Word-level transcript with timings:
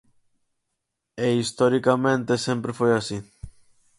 E 1.25 1.27
historicamente 1.41 2.33
sempre 2.47 2.71
foi 2.79 2.91
así. 2.95 3.17